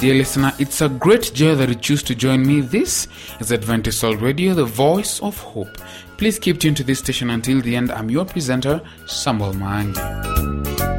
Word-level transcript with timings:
Dear 0.00 0.14
listener, 0.14 0.54
it's 0.58 0.80
a 0.80 0.88
great 0.88 1.30
joy 1.34 1.54
that 1.56 1.68
you 1.68 1.74
choose 1.74 2.02
to 2.04 2.14
join 2.14 2.42
me. 2.46 2.62
This 2.62 3.06
is 3.38 3.52
Adventist 3.52 4.02
World 4.02 4.22
Radio, 4.22 4.54
the 4.54 4.64
voice 4.64 5.20
of 5.20 5.36
hope. 5.36 5.76
Please 6.16 6.38
keep 6.38 6.58
tuned 6.58 6.78
to 6.78 6.84
this 6.84 7.00
station 7.00 7.28
until 7.28 7.60
the 7.60 7.76
end. 7.76 7.92
I'm 7.92 8.08
your 8.08 8.24
presenter, 8.24 8.80
Samuel 9.04 9.52
Mangi. 9.52 10.89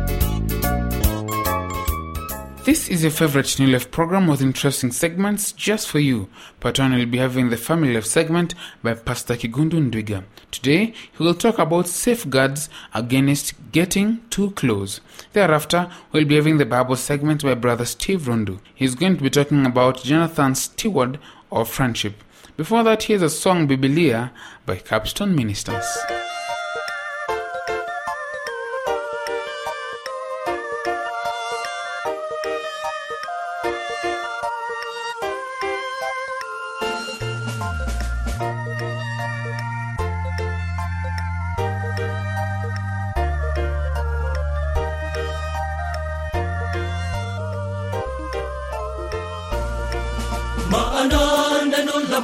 This 2.64 2.90
is 2.90 3.02
your 3.02 3.10
favorite 3.12 3.60
New 3.60 3.66
Life 3.66 3.90
program 3.90 4.28
with 4.28 4.40
interesting 4.40 4.92
segments 4.92 5.52
just 5.52 5.88
for 5.88 5.98
you. 5.98 6.30
Part 6.60 6.78
one 6.78 6.94
will 6.94 7.08
be 7.08 7.18
having 7.18 7.50
the 7.50 7.58
Family 7.58 7.96
Life 7.96 8.06
segment 8.06 8.54
by 8.84 8.94
Pastor 8.94 9.34
Kigundu 9.36 9.90
Ndwiga. 9.90 10.26
Today, 10.52 10.94
he 11.12 11.24
will 11.24 11.34
talk 11.34 11.58
about 11.58 11.88
safeguards 11.88 12.70
against 12.94 13.56
getting 13.72 14.22
too 14.30 14.52
close. 14.52 15.02
Thereafter, 15.34 15.92
we'll 16.12 16.26
be 16.26 16.36
having 16.36 16.60
the 16.60 16.68
Bible 16.68 16.98
segment 16.98 17.42
by 17.42 17.56
Brother 17.56 17.86
Steve 17.86 18.22
Rundu. 18.28 18.60
He's 18.76 18.94
going 18.94 19.18
to 19.18 19.24
be 19.24 19.32
talking 19.32 19.66
about 19.66 20.04
Jonathan's 20.04 20.62
steward 20.62 21.18
of 21.52 21.68
friendship. 21.68 22.14
Before 22.58 22.84
that, 22.84 23.02
here's 23.02 23.24
a 23.24 23.30
song 23.32 23.68
Bibilia 23.68 24.30
by 24.68 24.76
Capstone 24.76 25.36
Ministers. 25.36 25.98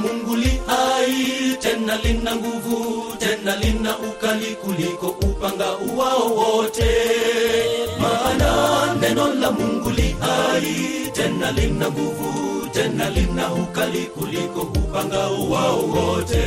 Mungu 0.08 0.36
li 0.36 0.52
hai 0.68 1.14
tena 1.64 1.96
lina 2.04 2.36
nguvu 2.36 2.78
tena 3.20 3.56
lina 3.62 3.92
ukali 3.98 4.56
kuliko 4.62 5.08
upanga 5.28 5.70
uwao 5.78 6.26
wote. 6.36 6.92
Maana 8.02 8.50
neno 9.02 9.26
la 9.42 9.52
mungu 9.52 9.90
li 9.90 10.16
hai 10.20 10.76
tena 11.14 11.52
lina 11.52 11.88
nguvu 11.92 12.30
tena 12.74 13.10
lina 13.10 13.54
ukali 13.54 14.04
kuliko 14.16 14.62
upanga 14.62 15.30
uwao 15.30 15.80
wote. 15.94 16.44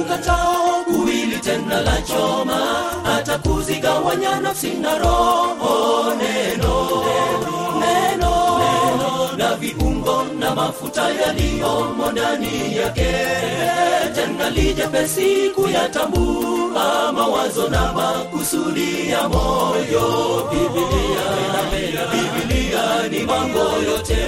Ukatao 0.00 0.84
kuwili 0.84 1.36
tena 1.36 1.80
la 1.80 1.96
choma 2.02 2.60
hata 3.04 3.38
kuzigawanya 3.38 4.40
nafsi 4.40 4.70
na 4.70 4.98
roho 4.98 6.14
neno 6.20 6.74
neno 7.82 8.31
viungo 10.02 10.24
na 10.38 10.54
mafuta 10.54 11.08
yaliyomo 11.08 12.12
ndani 12.12 12.76
yake. 12.76 13.14
Tena 14.14 14.50
lijepesi 14.50 15.50
kuyatambua 15.54 17.12
mawazo 17.12 17.68
na 17.68 17.92
makusudi 17.92 19.10
ya 19.10 19.28
moyo. 19.28 20.48
Bibilia 20.50 22.06
bibilia 22.12 23.08
ni 23.10 23.18
mambo 23.26 23.58
yote. 23.58 24.26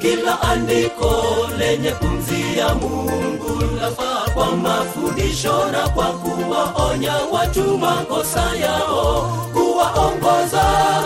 Kila 0.00 0.42
andiko 0.42 1.24
lenye 1.58 1.90
pumzi 1.90 2.58
ya 2.58 2.74
mungu 2.74 3.62
lafaa 3.80 4.30
kwa 4.34 4.56
mafundisho 4.56 5.70
na 5.72 5.88
kwa 5.88 6.04
kuwaonya 6.06 7.12
watu 7.32 7.78
makosa 7.78 8.42
yao 8.60 9.30
kuwaongoza 9.78 10.62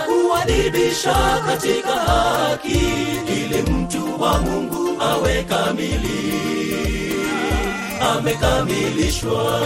kuwadibisha 0.06 1.14
katika 1.46 1.90
haki 1.92 2.80
ili 3.26 3.62
mtu 3.62 4.22
wa 4.22 4.38
mungu 4.38 5.02
awe 5.02 5.42
kamili. 5.42 6.32
Amekamilishwa. 8.00 9.60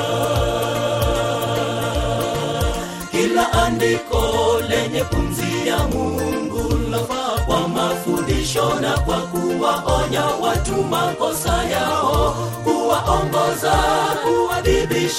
Kila 3.10 3.52
andiko 3.52 4.22
lenye 4.68 5.04
pumzi 5.04 5.68
ya 5.68 5.78
mungu 5.78 6.78
lafaa 6.90 7.40
kwa 7.46 7.68
mafundisho 7.68 8.74
na 8.80 8.98
kwa 8.98 9.16
kuwaonya 9.18 10.24
watu 10.24 10.74
makosa 10.84 11.64
yao. 11.64 12.36
Kuwaongoza 12.64 13.72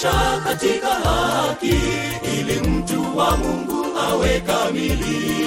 kuwadibisha 0.02 0.42
katika 0.44 0.88
haki 0.88 1.76
ili 2.40 2.60
mtu 2.70 3.18
wa 3.18 3.38
mungu 3.38 3.86
awe 4.10 4.40
kamili. 4.40 5.38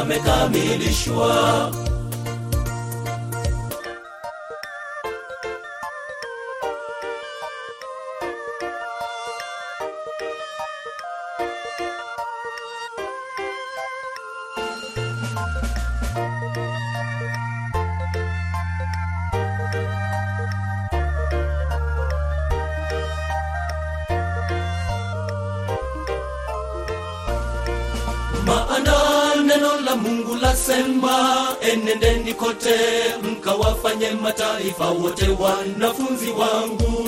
Amekamilishwa 0.00 1.70
mungu 29.96 30.34
lasema 30.36 31.46
enendeni 31.72 32.34
kote 32.34 32.74
mkawafanye 33.22 34.10
mataifa 34.10 34.86
wote 34.90 35.28
wanafunzi 35.28 36.30
wangu. 36.30 37.04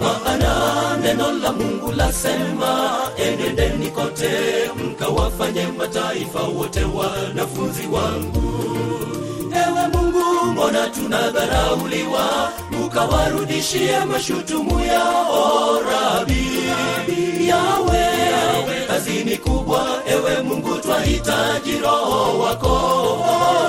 Maana 0.00 0.96
neno 1.02 1.32
la 1.32 1.52
mungu 1.52 1.92
lasema 1.92 2.98
enendeni 3.18 3.90
kote 3.90 4.30
mkawafanye 4.84 5.66
mataifa 5.78 6.40
wote 6.42 6.84
wanafunzi 6.84 7.86
wangu. 7.92 8.52
Ewe 9.54 9.88
mungu 9.92 10.44
mbona 10.52 10.88
tunadharauliwa 10.88 12.52
ukawarudishie 12.86 13.98
mashutumu 14.04 14.80
yao 14.80 15.80
rabi. 15.80 16.46
Yawe 17.48 18.06
kazi 19.26 19.30
ni 19.30 19.36
kubwa 19.36 20.02
ewe 20.06 20.42
mungu 20.42 20.74
twahitaji 20.78 21.78
roho 21.78 22.38
wako. 22.38 23.26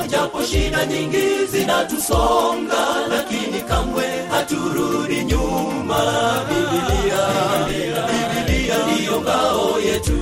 Japo 0.09 0.43
shida 0.43 0.85
nyingi 0.85 1.45
zinatusonga 1.51 3.07
lakini 3.09 3.61
kamwe 3.61 4.03
haturudi 4.31 5.23
nyuma. 5.23 5.99
Biblia, 6.49 7.23
Biblia 7.67 8.75
ndiyo 8.87 9.21
ngao 9.21 9.79
yetu. 9.79 10.19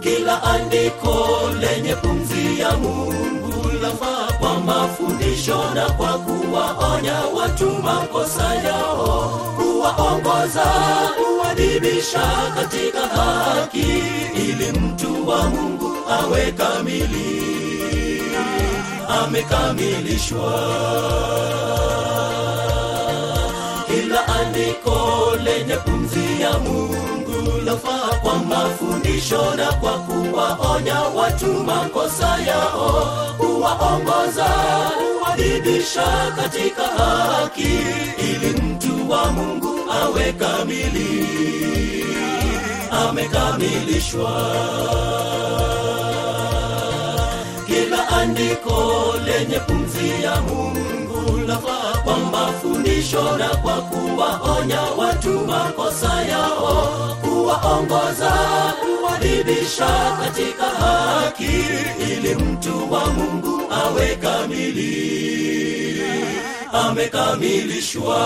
Kila 0.00 0.42
andiko 0.42 1.28
lenye 1.60 1.94
pumzi 1.94 2.60
ya 2.60 2.76
mungu 2.76 3.70
lafaa 3.82 4.27
mafundisho 4.68 5.58
na 5.74 5.90
kwa 5.90 6.18
kuwaonya 6.18 7.14
watu 7.36 7.70
makosa 7.70 8.54
yao 8.54 9.40
kuwaongoza 9.56 10.64
kuwadibisha 11.18 12.20
katika 12.56 13.00
haki 13.00 14.02
ili 14.34 14.72
mtu 14.80 15.28
wa 15.28 15.42
mungu 15.48 15.96
awe 16.10 16.52
kamili. 16.52 17.42
Amekamilishwa. 19.08 20.52
Kila 23.86 24.26
andiko 24.28 25.30
lenye 25.44 25.76
pumzi 25.76 26.40
ya 26.42 26.58
mungu 26.58 27.17
lafaa 27.68 28.14
kwa 28.22 28.38
mafundisho 28.38 29.54
na 29.56 29.72
kwa 29.72 29.92
kuwaonya 29.98 31.00
watu 31.00 31.46
makosa 31.46 32.38
yao. 32.46 33.06
Kuwaongoza 33.38 34.46
kuwadibisha 35.18 36.32
katika 36.36 36.82
haki 36.82 37.68
ili 38.18 38.60
mtu 38.62 39.10
wa 39.10 39.32
mungu 39.32 39.78
awe 40.02 40.32
kamili. 40.32 41.26
Amekamilishwa 42.90 44.30
andiko 48.28 49.14
lenye 49.26 49.58
pumzi 49.58 50.22
ya 50.22 50.40
mungu 50.40 51.38
lafaa 51.46 51.98
kwa 52.04 52.18
mafundisho 52.18 53.36
na 53.38 53.48
kwa 53.48 53.72
kuwaonya 53.82 54.80
watu 54.82 55.30
makosa 55.40 56.22
yao 56.22 57.16
kuwaongoza 57.22 58.32
kuwadibisha 58.80 60.16
katika 60.24 60.64
haki 60.64 61.64
ili 62.12 62.34
mtu 62.34 62.92
wa 62.92 63.06
mungu 63.06 63.60
awe 63.72 64.16
kamili 64.16 66.02
amekamilishwa 66.72 68.18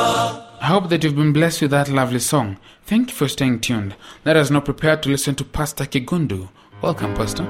I 0.61 0.69
hope 0.69 0.89
that 0.89 1.05
you've 1.05 1.17
been 1.17 1.33
blessed 1.33 1.63
with 1.63 1.71
that 1.73 1.89
lovely 1.89 2.21
song. 2.21 2.55
Thank 2.87 3.09
you 3.11 3.15
for 3.17 3.29
staying 3.29 3.59
tuned. 3.59 3.95
Let 4.25 4.37
us 4.37 4.49
now 4.49 4.61
prepare 4.61 4.97
to 4.97 5.09
listen 5.09 5.35
to 5.35 5.45
Pastor 5.45 5.87
Kigundu. 5.87 6.49
Welcome, 6.81 7.15
Pastor. 7.17 7.45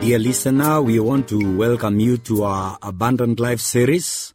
Dear 0.00 0.18
listener, 0.18 0.80
we 0.80 0.98
want 0.98 1.28
to 1.28 1.58
welcome 1.58 2.00
you 2.00 2.16
to 2.16 2.44
our 2.44 2.78
Abundant 2.80 3.38
Life 3.38 3.60
series, 3.60 4.32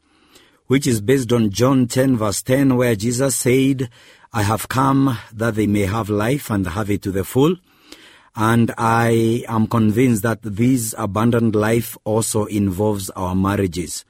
which 0.67 0.85
is 0.85 1.01
based 1.01 1.33
on 1.33 1.49
John 1.49 1.87
10, 1.87 2.17
verse 2.17 2.43
10, 2.43 2.77
where 2.77 2.95
Jesus 2.95 3.35
said, 3.35 3.89
I 4.31 4.43
have 4.43 4.69
come 4.69 5.17
that 5.33 5.55
they 5.55 5.65
may 5.65 5.87
have 5.87 6.07
life 6.07 6.51
and 6.51 6.67
have 6.67 6.91
it 6.91 7.01
to 7.01 7.11
the 7.11 7.23
full. 7.23 7.55
And 8.35 8.75
I 8.77 9.43
am 9.47 9.65
convinced 9.65 10.21
that 10.21 10.43
this 10.43 10.93
abundant 10.99 11.55
life 11.55 11.97
also 12.03 12.45
involves 12.45 13.09
our 13.09 13.33
marriages. 13.33 14.05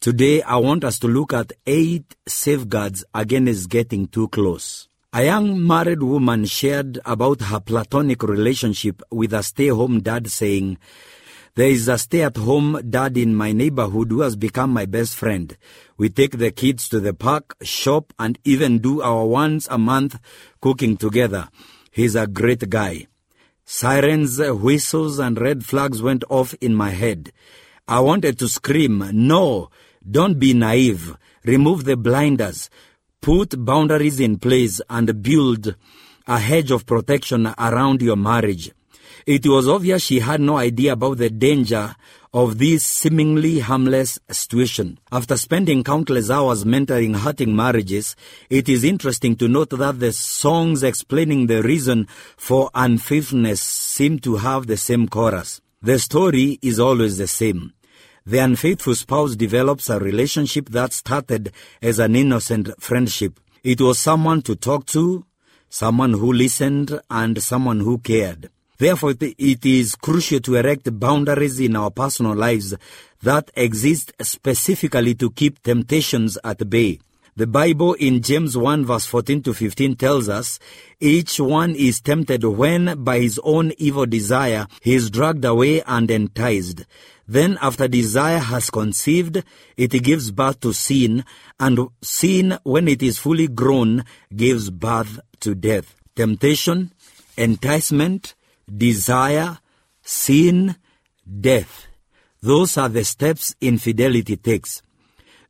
Today, 0.00 0.40
I 0.40 0.56
want 0.56 0.82
us 0.82 0.98
to 1.00 1.08
look 1.08 1.34
at 1.34 1.52
eight 1.66 2.16
safeguards 2.26 3.04
against 3.14 3.68
getting 3.68 4.08
too 4.08 4.28
close. 4.28 4.88
A 5.16 5.24
young 5.24 5.66
married 5.66 6.02
woman 6.02 6.44
shared 6.44 6.98
about 7.06 7.40
her 7.40 7.58
platonic 7.58 8.22
relationship 8.22 9.00
with 9.10 9.32
a 9.32 9.42
stay 9.42 9.68
home 9.68 10.00
dad, 10.02 10.30
saying, 10.30 10.76
There 11.54 11.70
is 11.70 11.88
a 11.88 11.96
stay 11.96 12.20
at 12.20 12.36
home 12.36 12.78
dad 12.86 13.16
in 13.16 13.34
my 13.34 13.52
neighborhood 13.52 14.10
who 14.10 14.20
has 14.20 14.36
become 14.36 14.74
my 14.74 14.84
best 14.84 15.16
friend. 15.16 15.56
We 15.96 16.10
take 16.10 16.36
the 16.36 16.50
kids 16.50 16.86
to 16.90 17.00
the 17.00 17.14
park, 17.14 17.56
shop, 17.62 18.12
and 18.18 18.38
even 18.44 18.80
do 18.80 19.00
our 19.00 19.24
once 19.24 19.66
a 19.70 19.78
month 19.78 20.20
cooking 20.60 20.98
together. 20.98 21.48
He's 21.90 22.14
a 22.14 22.26
great 22.26 22.68
guy. 22.68 23.06
Sirens, 23.64 24.38
whistles, 24.38 25.18
and 25.18 25.40
red 25.40 25.64
flags 25.64 26.02
went 26.02 26.24
off 26.28 26.52
in 26.60 26.74
my 26.74 26.90
head. 26.90 27.32
I 27.88 28.00
wanted 28.00 28.38
to 28.40 28.48
scream, 28.48 29.02
No, 29.14 29.70
don't 30.06 30.38
be 30.38 30.52
naive. 30.52 31.16
Remove 31.42 31.84
the 31.84 31.96
blinders. 31.96 32.68
Put 33.26 33.64
boundaries 33.64 34.20
in 34.20 34.38
place 34.38 34.80
and 34.88 35.20
build 35.20 35.74
a 36.28 36.38
hedge 36.38 36.70
of 36.70 36.86
protection 36.86 37.52
around 37.58 38.00
your 38.00 38.14
marriage. 38.14 38.70
It 39.26 39.44
was 39.48 39.66
obvious 39.66 40.04
she 40.04 40.20
had 40.20 40.40
no 40.40 40.58
idea 40.58 40.92
about 40.92 41.18
the 41.18 41.28
danger 41.28 41.96
of 42.32 42.58
this 42.58 42.84
seemingly 42.84 43.58
harmless 43.58 44.20
situation. 44.30 45.00
After 45.10 45.36
spending 45.36 45.82
countless 45.82 46.30
hours 46.30 46.62
mentoring 46.62 47.16
hurting 47.16 47.56
marriages, 47.56 48.14
it 48.48 48.68
is 48.68 48.84
interesting 48.84 49.34
to 49.38 49.48
note 49.48 49.70
that 49.70 49.98
the 49.98 50.12
songs 50.12 50.84
explaining 50.84 51.48
the 51.48 51.64
reason 51.64 52.06
for 52.36 52.70
unfaithfulness 52.76 53.60
seem 53.60 54.20
to 54.20 54.36
have 54.36 54.68
the 54.68 54.76
same 54.76 55.08
chorus. 55.08 55.60
The 55.82 55.98
story 55.98 56.60
is 56.62 56.78
always 56.78 57.18
the 57.18 57.26
same. 57.26 57.72
The 58.28 58.38
unfaithful 58.38 58.96
spouse 58.96 59.36
develops 59.36 59.88
a 59.88 60.00
relationship 60.00 60.70
that 60.70 60.92
started 60.92 61.52
as 61.80 62.00
an 62.00 62.16
innocent 62.16 62.82
friendship. 62.82 63.38
It 63.62 63.80
was 63.80 64.00
someone 64.00 64.42
to 64.42 64.56
talk 64.56 64.84
to, 64.86 65.24
someone 65.68 66.14
who 66.14 66.32
listened, 66.32 67.00
and 67.08 67.40
someone 67.40 67.78
who 67.78 67.98
cared. 67.98 68.50
Therefore, 68.78 69.14
it 69.20 69.64
is 69.64 69.94
crucial 69.94 70.40
to 70.40 70.56
erect 70.56 70.98
boundaries 70.98 71.60
in 71.60 71.76
our 71.76 71.92
personal 71.92 72.34
lives 72.34 72.74
that 73.22 73.52
exist 73.54 74.12
specifically 74.20 75.14
to 75.14 75.30
keep 75.30 75.62
temptations 75.62 76.36
at 76.42 76.68
bay. 76.68 76.98
The 77.36 77.46
Bible 77.46 77.92
in 77.94 78.22
James 78.22 78.56
1 78.56 78.86
verse 78.86 79.06
14 79.06 79.42
to 79.42 79.54
15 79.54 79.94
tells 79.96 80.28
us, 80.28 80.58
each 80.98 81.38
one 81.38 81.76
is 81.76 82.00
tempted 82.00 82.42
when 82.42 83.04
by 83.04 83.20
his 83.20 83.38
own 83.44 83.72
evil 83.78 84.06
desire 84.06 84.66
he 84.80 84.94
is 84.94 85.10
dragged 85.10 85.44
away 85.44 85.82
and 85.82 86.10
enticed. 86.10 86.86
Then 87.28 87.58
after 87.60 87.88
desire 87.88 88.38
has 88.38 88.70
conceived, 88.70 89.42
it 89.76 89.90
gives 90.02 90.30
birth 90.30 90.60
to 90.60 90.72
sin, 90.72 91.24
and 91.58 91.88
sin, 92.00 92.58
when 92.62 92.86
it 92.86 93.02
is 93.02 93.18
fully 93.18 93.48
grown, 93.48 94.04
gives 94.34 94.70
birth 94.70 95.18
to 95.40 95.54
death. 95.54 95.96
Temptation, 96.14 96.92
enticement, 97.36 98.34
desire, 98.74 99.58
sin, 100.02 100.76
death. 101.40 101.86
Those 102.40 102.78
are 102.78 102.88
the 102.88 103.04
steps 103.04 103.56
infidelity 103.60 104.36
takes. 104.36 104.82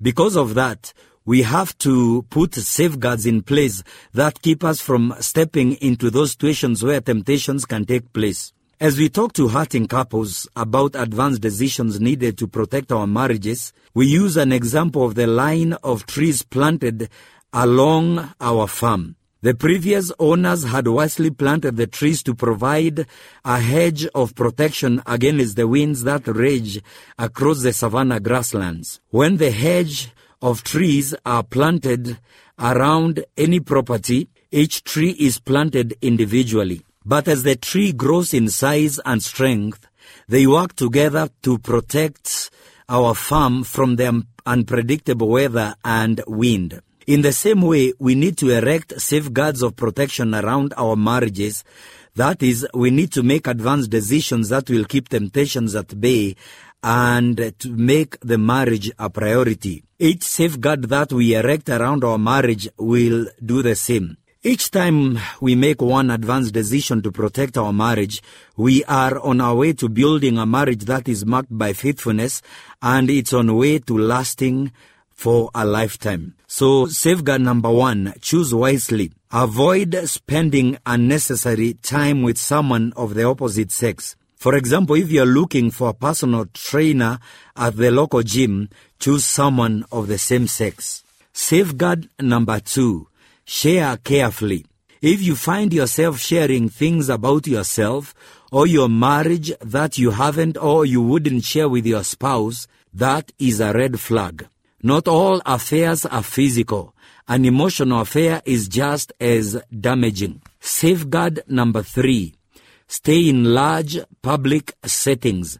Because 0.01 0.37
of 0.37 0.55
that, 0.55 0.95
we 1.27 1.43
have 1.43 1.77
to 1.79 2.23
put 2.31 2.55
safeguards 2.55 3.27
in 3.27 3.43
place 3.43 3.83
that 4.15 4.41
keep 4.43 4.63
us 4.63 4.81
from 4.81 5.15
stepping 5.21 5.73
into 5.75 6.09
those 6.09 6.33
situations 6.33 6.83
where 6.83 7.01
temptations 7.01 7.65
can 7.65 7.85
take 7.85 8.13
place. 8.13 8.53
As 8.79 8.99
we 8.99 9.09
talk 9.09 9.33
to 9.33 9.49
hurting 9.49 9.87
couples 9.87 10.47
about 10.55 10.97
advanced 10.97 11.41
decisions 11.41 11.99
needed 11.99 12.37
to 12.37 12.47
protect 12.47 12.93
our 12.93 13.07
marriages, 13.07 13.73
we 13.95 14.07
use 14.07 14.37
an 14.37 14.53
example 14.53 15.03
of 15.03 15.15
the 15.15 15.27
line 15.27 15.73
of 15.83 16.05
trees 16.05 16.43
planted 16.43 17.09
along 17.55 18.35
our 18.39 18.67
farm. 18.67 19.17
The 19.41 19.55
previous 19.55 20.13
owners 20.19 20.65
had 20.65 20.89
wisely 20.89 21.31
planted 21.31 21.79
the 21.79 21.87
trees 21.87 22.23
to 22.25 22.35
provide 22.35 23.07
a 23.47 23.61
hedge 23.61 24.07
of 24.15 24.35
protection 24.35 25.03
against 25.07 25.57
the 25.57 25.67
winds 25.67 26.03
that 26.03 26.27
rage 26.27 26.83
across 27.19 27.63
the 27.63 27.73
savanna 27.73 28.21
grasslands. 28.21 29.01
When 29.09 29.39
the 29.39 29.53
hedge 29.53 30.11
of 30.43 30.63
trees 30.63 31.15
are 31.25 31.45
planted 31.45 32.19
around 32.59 33.25
any 33.39 33.61
property, 33.61 34.29
each 34.51 34.85
tree 34.85 35.17
is 35.19 35.39
planted 35.39 35.97
individually. 36.03 36.86
But 37.09 37.29
as 37.29 37.45
the 37.45 37.55
tree 37.55 37.93
grows 37.93 38.35
in 38.35 38.49
size 38.49 38.99
and 39.07 39.23
strength, 39.23 39.87
they 40.27 40.45
work 40.45 40.75
together 40.75 41.29
to 41.43 41.57
protect 41.59 42.51
our 42.89 43.15
farm 43.15 43.63
from 43.63 43.95
the 43.95 44.25
unpredictable 44.45 45.29
weather 45.29 45.77
and 45.85 46.21
wind. 46.27 46.81
In 47.07 47.23
the 47.23 47.31
same 47.31 47.63
way, 47.63 47.93
we 48.01 48.17
need 48.17 48.37
to 48.39 48.51
erect 48.51 49.01
safeguards 49.01 49.63
of 49.63 49.77
protection 49.77 50.35
around 50.35 50.75
our 50.77 50.97
marriages. 50.97 51.63
That 52.17 52.43
is, 52.43 52.67
we 52.75 52.91
need 52.91 53.13
to 53.13 53.23
make 53.23 53.47
advanced 53.47 53.91
decisions 53.91 54.49
that 54.49 54.69
will 54.69 54.85
keep 54.85 55.09
temptations 55.09 55.77
at 55.77 56.01
bay 56.01 56.35
and 56.83 57.55
to 57.61 57.71
make 57.71 58.19
the 58.21 58.39
marriage 58.39 58.91
a 58.99 59.11
priority. 59.11 59.85
Each 60.01 60.25
safeguard 60.25 60.83
that 60.89 61.13
we 61.13 61.37
erect 61.37 61.69
around 61.69 62.03
our 62.03 62.19
marriage 62.19 62.69
will 62.77 63.27
do 63.45 63.63
the 63.63 63.77
same. 63.77 64.17
Each 64.47 64.71
time 64.71 65.19
we 65.41 65.57
make 65.57 65.83
one 65.83 66.09
advanced 66.09 66.55
decision 66.55 67.03
to 67.03 67.11
protect 67.11 67.59
our 67.59 67.73
marriage, 67.73 68.23
we 68.57 68.85
are 68.85 69.19
on 69.19 69.41
our 69.41 69.57
way 69.57 69.73
to 69.73 69.89
building 69.89 70.39
a 70.39 70.47
marriage 70.47 70.85
that 70.85 71.09
is 71.09 71.27
marked 71.27 71.49
by 71.51 71.73
faithfulness 71.73 72.43
and 72.81 73.11
it's 73.11 73.33
on 73.33 73.57
way 73.57 73.81
to 73.81 73.99
lasting 73.99 74.71
for 75.11 75.51
a 75.53 75.67
lifetime. 75.67 76.37
So 76.47 76.87
safeguard 76.87 77.41
number 77.41 77.73
one, 77.73 78.15
choose 78.21 78.55
wisely. 78.55 79.11
Avoid 79.33 79.97
spending 80.05 80.79
unnecessary 80.87 81.75
time 81.83 82.23
with 82.23 82.39
someone 82.39 82.93
of 82.97 83.15
the 83.15 83.25
opposite 83.25 83.73
sex. 83.73 84.15
For 84.37 84.55
example, 84.55 84.95
if 84.95 85.11
you're 85.11 85.27
looking 85.27 85.73
for 85.73 85.89
a 85.89 85.95
personal 85.95 86.47
trainer 86.55 87.19
at 87.57 87.75
the 87.75 87.91
local 87.91 88.23
gym, 88.23 88.69
choose 89.01 89.25
someone 89.25 89.85
of 89.91 90.07
the 90.07 90.19
same 90.19 90.47
sex. 90.47 91.03
Safeguard 91.33 92.09
number 92.21 92.61
two, 92.61 93.09
share 93.47 93.97
carefully. 93.97 94.67
If 95.01 95.23
you 95.23 95.37
find 95.37 95.73
yourself 95.73 96.19
sharing 96.19 96.69
things 96.69 97.09
about 97.09 97.47
yourself 97.47 98.15
or 98.51 98.67
your 98.67 98.89
marriage 98.89 99.53
that 99.61 99.99
you 99.99 100.11
haven't 100.11 100.59
or 100.59 100.85
you 100.85 101.01
wouldn't 101.01 101.45
share 101.45 101.69
with 101.69 101.87
your 101.87 102.03
spouse, 102.03 102.67
that 102.93 103.31
is 103.39 103.61
a 103.61 103.73
red 103.73 104.01
flag. 104.01 104.49
Not 104.83 105.07
all 105.09 105.41
affairs 105.47 106.05
are 106.07 106.23
physical. 106.23 106.95
An 107.29 107.45
emotional 107.45 108.01
affair 108.01 108.43
is 108.45 108.69
just 108.69 109.13
as 109.21 109.63
damaging. 109.71 110.43
Safeguard 110.61 111.43
number 111.49 111.83
three. 111.83 112.35
Stay 112.89 113.29
in 113.29 113.45
large 113.45 113.99
public 114.23 114.75
settings. 114.85 115.59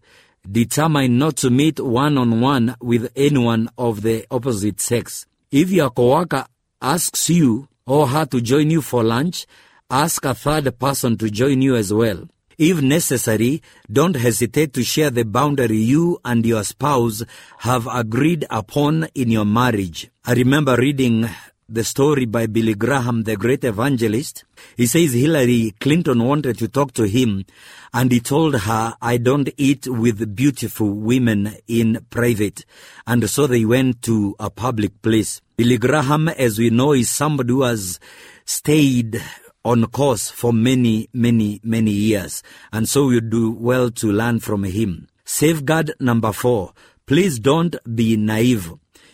Determine 0.51 1.19
not 1.19 1.37
to 1.37 1.51
meet 1.51 1.81
one 1.81 2.19
on 2.19 2.41
one 2.41 2.77
with 2.81 3.11
anyone 3.17 3.69
of 3.77 4.03
the 4.03 4.27
opposite 4.31 4.81
sex. 4.81 5.27
If 5.51 5.71
your 5.71 5.91
coworker 5.91 6.47
asks 6.81 7.31
you 7.31 7.69
or 7.87 8.09
her 8.09 8.27
to 8.27 8.41
join 8.41 8.71
you 8.71 8.83
for 8.83 9.05
lunch, 9.05 9.47
ask 9.91 10.25
a 10.25 10.35
third 10.35 10.79
person 10.79 11.17
to 11.19 11.31
join 11.31 11.63
you 11.63 11.77
as 11.77 11.93
well. 11.93 12.29
If 12.59 12.81
necessary, 12.81 13.63
don't 13.93 14.17
hesitate 14.17 14.73
to 14.75 14.83
share 14.83 15.11
the 15.11 15.25
boundary 15.25 15.77
you 15.77 16.19
and 16.25 16.45
your 16.45 16.65
spouse 16.65 17.23
have 17.59 17.87
agreed 17.87 18.47
upon 18.49 19.09
in 19.15 19.31
your 19.31 19.45
marriage. 19.45 20.11
I 20.25 20.33
remember 20.33 20.75
reading 20.75 21.29
the 21.69 21.85
story 21.85 22.25
by 22.25 22.47
Billy 22.47 22.75
Graham, 22.75 23.25
the 23.25 23.37
great 23.37 23.63
evangelist. 23.65 24.45
He 24.77 24.87
says 24.87 25.13
Hillary 25.13 25.75
Clinton 25.81 26.25
wanted 26.25 26.59
to 26.59 26.69
talk 26.69 26.93
to 26.93 27.05
him 27.05 27.45
and 27.93 28.11
he 28.11 28.21
told 28.21 28.55
her, 28.55 28.95
I 29.03 29.19
don't 29.19 29.51
eat 29.57 29.87
with 29.87 30.35
beautiful 30.35 30.91
women 30.91 31.57
in 31.67 32.07
private. 32.09 32.65
And 33.07 33.29
so 33.29 33.47
they 33.47 33.65
went 33.65 34.01
to 34.03 34.35
a 34.39 34.49
public 34.49 35.03
place. 35.03 35.43
Billy 35.57 35.79
Graham, 35.79 36.29
as 36.29 36.59
we 36.59 36.69
know, 36.69 36.93
is 36.93 37.09
somebody 37.09 37.51
who 37.51 37.63
has 37.63 37.99
stayed 38.45 39.23
on 39.65 39.87
course 39.87 40.31
for 40.31 40.53
many, 40.53 41.09
many, 41.15 41.61
many 41.65 41.93
years. 41.93 42.43
And 42.75 42.87
so 42.87 43.07
we 43.07 43.23
do 43.23 43.53
well 43.53 43.91
to 43.93 44.13
learn 44.13 44.41
from 44.41 44.65
him. 44.65 45.09
Safeguard 45.25 45.95
number 45.99 46.33
four. 46.35 46.75
Please 47.07 47.39
don't 47.39 47.75
be 47.97 48.19
naive. 48.19 48.71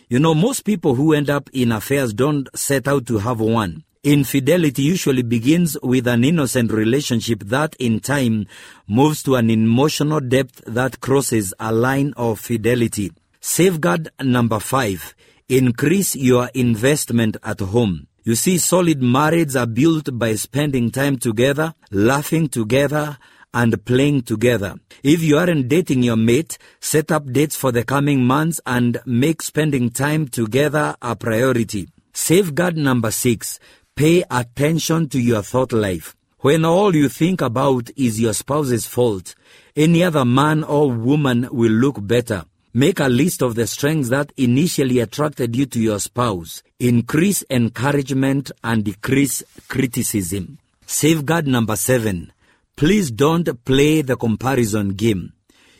You 0.09 0.19
know, 0.19 0.35
most 0.35 0.65
people 0.65 0.95
who 0.95 1.13
end 1.13 1.29
up 1.29 1.49
in 1.53 1.71
affairs 1.71 2.13
don't 2.13 2.49
set 2.53 2.89
out 2.89 3.05
to 3.05 3.19
have 3.19 3.39
one. 3.39 3.85
Infidelity 4.03 4.81
usually 4.81 5.23
begins 5.23 5.77
with 5.81 6.07
an 6.07 6.25
innocent 6.25 6.73
relationship 6.73 7.39
that 7.45 7.73
in 7.79 8.01
time 8.01 8.47
moves 8.85 9.23
to 9.23 9.35
an 9.35 9.49
emotional 9.49 10.19
depth 10.19 10.61
that 10.67 10.99
crosses 10.99 11.53
a 11.57 11.71
line 11.71 12.13
of 12.17 12.37
fidelity. 12.37 13.13
Safeguard 13.39 14.09
number 14.21 14.59
five. 14.59 15.15
Increase 15.49 16.15
your 16.15 16.49
investment 16.53 17.37
at 17.43 17.59
home. 17.59 18.07
You 18.23 18.35
see, 18.35 18.57
solid 18.57 19.01
marriages 19.03 19.57
are 19.57 19.67
built 19.67 20.17
by 20.17 20.35
spending 20.35 20.89
time 20.89 21.17
together, 21.17 21.73
laughing 21.91 22.47
together, 22.47 23.17
and 23.53 23.83
playing 23.85 24.21
together. 24.21 24.75
If 25.03 25.21
you 25.21 25.37
aren't 25.37 25.67
dating 25.67 26.03
your 26.03 26.15
mate, 26.15 26.57
set 26.79 27.11
up 27.11 27.31
dates 27.31 27.55
for 27.55 27.71
the 27.71 27.83
coming 27.83 28.25
months 28.25 28.61
and 28.65 28.99
make 29.05 29.41
spending 29.41 29.89
time 29.89 30.27
together 30.27 30.95
a 31.01 31.15
priority. 31.15 31.89
Safeguard 32.13 32.77
number 32.77 33.11
six. 33.11 33.59
Pay 33.95 34.23
attention 34.31 35.09
to 35.09 35.19
your 35.19 35.43
thought 35.43 35.73
life. 35.73 36.15
When 36.39 36.65
all 36.65 36.95
you 36.95 37.09
think 37.09 37.41
about 37.41 37.89
is 37.95 38.19
your 38.19 38.33
spouse's 38.33 38.87
fault, 38.87 39.35
any 39.75 40.03
other 40.03 40.25
man 40.25 40.63
or 40.63 40.91
woman 40.91 41.47
will 41.51 41.71
look 41.71 42.05
better. 42.05 42.45
Make 42.75 42.99
a 42.99 43.07
list 43.07 43.43
of 43.43 43.53
the 43.53 43.67
strengths 43.67 44.09
that 44.09 44.33
initially 44.35 44.97
attracted 44.97 45.55
you 45.55 45.67
to 45.67 45.79
your 45.79 45.99
spouse. 45.99 46.63
Increase 46.79 47.43
encouragement 47.51 48.51
and 48.63 48.83
decrease 48.83 49.43
criticism. 49.67 50.57
Safeguard 50.87 51.45
number 51.45 51.75
seven. 51.75 52.33
Please 52.75 53.11
don't 53.11 53.63
play 53.63 54.01
the 54.01 54.17
comparison 54.17 54.89
game. 54.89 55.33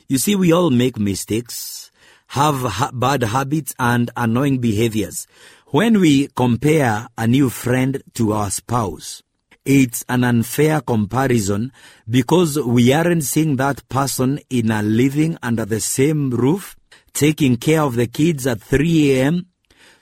You 0.08 0.20
see, 0.20 0.36
we 0.36 0.52
all 0.52 0.70
make 0.70 1.00
mistakes, 1.00 1.90
have 2.28 2.62
ha- 2.62 2.92
bad 2.94 3.24
habits 3.24 3.74
and 3.80 4.12
annoying 4.16 4.60
behaviors. 4.60 5.26
When 5.70 6.00
we 6.00 6.28
compare 6.36 7.08
a 7.18 7.26
new 7.26 7.50
friend 7.50 8.04
to 8.14 8.34
our 8.34 8.52
spouse, 8.52 9.24
it's 9.66 10.06
an 10.10 10.24
unfair 10.24 10.82
comparison 10.82 11.72
because 12.08 12.60
we 12.60 12.94
aren't 12.94 13.24
seeing 13.24 13.56
that 13.56 13.88
person 13.90 14.40
in 14.52 14.70
a 14.70 14.84
living 14.84 15.38
under 15.42 15.66
the 15.66 15.80
same 15.80 16.30
roof, 16.30 16.76
taking 17.14 17.58
care 17.58 17.82
of 17.82 17.96
the 17.96 18.08
kids 18.08 18.48
at 18.48 18.62
3 18.62 19.12
a.m., 19.12 19.48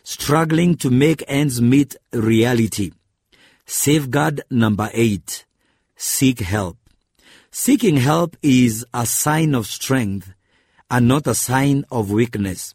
struggling 0.03 0.75
to 0.77 0.89
make 0.89 1.24
ends 1.27 1.62
meet 1.62 1.96
reality. 2.12 2.91
Safeguard 3.65 4.41
number 4.50 4.89
eight. 4.94 5.46
Seek 5.96 6.39
help. 6.39 6.77
Seeking 7.51 7.98
help 7.98 8.36
is 8.41 8.86
a 8.94 9.06
sign 9.06 9.53
of 9.53 9.68
strength 9.68 10.34
and 10.89 11.08
not 11.08 11.27
a 11.27 11.36
sign 11.36 11.86
of 11.91 12.12
weakness. 12.12 12.74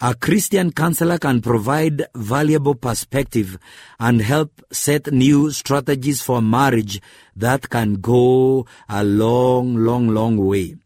A 0.00 0.14
Christian 0.14 0.72
counselor 0.72 1.18
can 1.18 1.40
provide 1.40 2.06
valuable 2.14 2.74
perspective 2.74 3.58
and 3.98 4.20
help 4.20 4.62
set 4.70 5.10
new 5.12 5.50
strategies 5.50 6.20
for 6.20 6.42
marriage 6.42 7.00
that 7.34 7.70
can 7.70 7.94
go 7.94 8.66
a 8.88 9.02
long, 9.04 9.76
long, 9.76 10.08
long 10.08 10.36
way. 10.36 10.76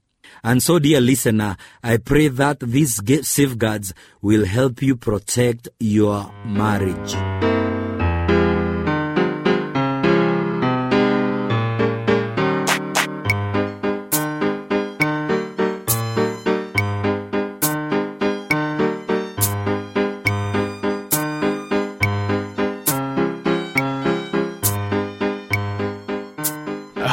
And 0.43 0.63
so, 0.63 0.79
dear 0.79 1.01
listener, 1.01 1.57
I 1.83 1.99
pray 1.99 2.29
that 2.29 2.61
these 2.61 3.01
safeguards 3.27 3.95
will 4.23 4.45
help 4.45 4.83
you 4.83 4.97
protect 4.97 5.69
your 5.79 6.33
marriage. 6.45 7.50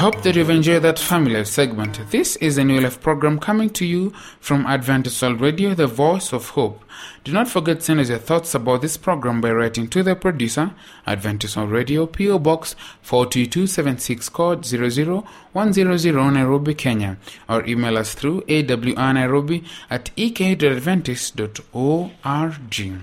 Hope 0.08 0.24
that 0.24 0.36
you've 0.38 0.50
enjoyed 0.50 0.84
that 0.84 0.98
family 0.98 1.34
life 1.34 1.48
segment. 1.48 2.00
This 2.12 2.38
is 2.38 2.58
a 2.58 2.64
New 2.64 2.80
Life 2.80 3.02
program 3.02 3.40
coming 3.40 3.70
to 3.72 3.86
you 3.86 4.12
from 4.40 4.66
Adventist 4.66 5.22
World 5.22 5.42
Radio, 5.42 5.74
the 5.74 5.86
voice 5.86 6.32
of 6.32 6.52
hope. 6.52 6.82
Do 7.26 7.34
not 7.34 7.50
forget 7.50 7.80
to 7.80 7.84
send 7.84 8.00
us 8.00 8.08
your 8.08 8.18
thoughts 8.18 8.56
about 8.56 8.82
this 8.82 8.96
program 8.96 9.42
by 9.42 9.52
writing 9.52 9.90
to 9.90 10.04
the 10.04 10.16
producer, 10.16 10.72
Adventist 11.06 11.58
World 11.58 11.72
Radio, 11.72 12.06
PO 12.06 12.40
Box 12.40 12.74
42276 13.02 14.30
code 14.30 14.66
00100 14.66 16.32
Nairobi, 16.32 16.74
Kenya, 16.74 17.18
or 17.50 17.66
email 17.66 17.98
us 17.98 18.14
through 18.14 18.44
awrnairobi 18.44 19.66
at 19.90 20.12
ek.adventist.org. 20.16 22.94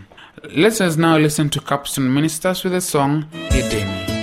Let 0.56 0.80
us 0.80 0.96
now 0.96 1.18
listen 1.18 1.50
to 1.50 1.60
Capstone 1.60 2.14
Ministers 2.14 2.64
with 2.64 2.72
the 2.72 2.80
song 2.80 3.24
Edeni. 3.50 4.13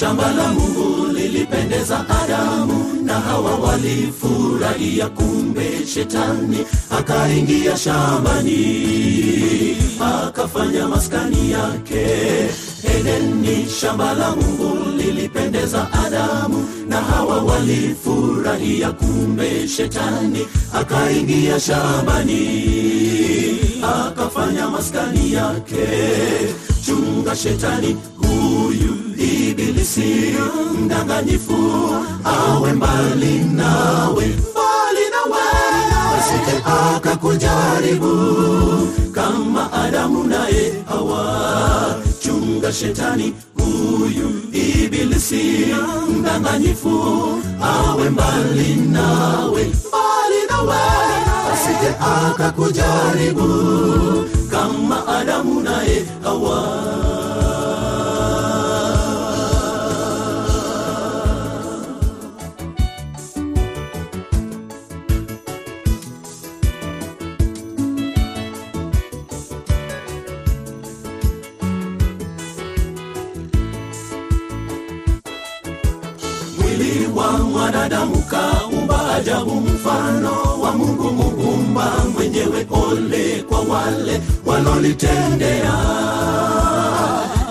Shamba 0.00 0.30
la 0.32 0.48
Mungu 0.52 1.12
lilipendeza 1.12 2.04
Adamu 2.22 3.02
na 3.04 3.20
Hawa 3.20 3.54
walifurahia, 3.54 5.08
kumbe 5.08 5.86
shetani 5.94 6.58
akaingia 6.98 7.76
shambani 7.76 8.56
akafanya 10.00 10.88
maskani 10.88 11.50
yake. 11.50 12.06
Edeni, 12.98 13.66
shamba 13.80 14.14
la 14.14 14.36
Mungu 14.36 14.90
lilipendeza 14.96 15.88
Adamu 16.06 16.66
na 16.88 16.96
Hawa 17.00 17.42
walifurahia, 17.42 18.92
kumbe 18.92 19.68
shetani 19.68 20.46
akaingia 20.74 21.60
shambani 21.60 22.40
akafanya 23.82 24.68
maskani 24.68 25.32
yake. 25.32 25.86
Chunga 26.86 27.36
shetani 27.36 27.96
ibilisi 29.96 30.38
mdanganyifu, 30.78 31.58
awe 32.24 32.72
mbali 32.72 33.38
nawe, 33.38 34.26
mbali 34.50 35.04
nawe, 35.10 35.42
asije 36.18 36.62
akakujaribu 36.64 38.12
kama 39.12 39.72
Adamu 39.72 40.24
naye 40.24 40.72
Hawa. 40.88 41.96
Chunga 42.22 42.72
shetani 42.72 43.34
huyu 43.58 44.30
ibilisi 44.52 45.66
mdanganyifu, 46.18 47.02
awe 47.62 48.10
mbali 48.10 48.74
nawe, 48.74 49.62
mbali 49.88 50.40
nawe, 50.50 50.76
asije 51.52 51.90
akakujaribu 52.00 53.48
kama 54.50 55.06
Adamu 55.08 55.60
naye 55.60 56.04
Hawa. 56.22 57.09
Ajabu 79.20 79.54
mfano 79.60 80.32
wa 80.62 80.72
mungu 80.72 81.04
muumba 81.10 81.92
mwenyewe 82.14 82.66
ole 82.70 83.44
kwa 83.48 83.60
wale 83.60 84.20
walolitendea. 84.46 85.72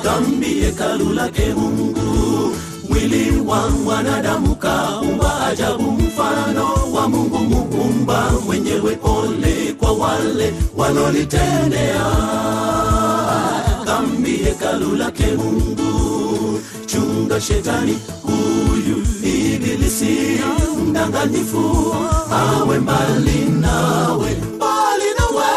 Dhambi 0.03 0.45
hekalu 0.47 1.13
lake 1.13 1.53
mungu 1.57 2.55
mwili 2.89 3.39
wa 3.47 3.69
mwanadamu 3.69 4.55
kaumba. 4.55 5.45
Ajabu 5.47 5.91
mfano 5.91 6.65
wa 6.93 7.09
mungu 7.09 7.38
muumba 7.38 8.31
mwenyewe 8.45 8.97
ole 9.03 9.73
kwa 9.79 9.91
wale 9.91 10.53
walolitendea. 10.77 12.05
Dhambi 13.85 14.31
hekalu 14.31 14.95
lake 14.95 15.25
mungu 15.38 16.59
chunga 16.85 17.41
shetani 17.41 17.99
huyu 18.23 19.03
ibilisi 19.23 20.28
mdanganyifu 21.08 21.96
awe 22.32 22.79
mbali 22.79 23.39
nawe. 23.62 24.32
Mbali 24.56 25.10
nawe. 25.20 25.50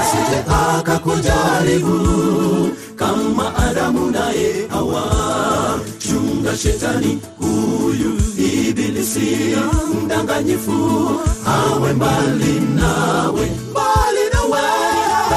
Asije 0.00 0.38
akakujaribu 0.48 1.98
kama 2.96 3.56
adamu 3.56 4.10
naye 4.10 4.68
hawa 4.70 5.02
chunga 5.98 6.56
shetani 6.56 7.18
huyu 7.38 8.12
ibilisi. 8.38 9.56
Mdanganyifu 10.04 11.10
awe 11.46 11.92
mbali 11.92 12.60
nawe. 12.76 13.50
Mbali 13.70 14.24
nawe. 14.32 14.60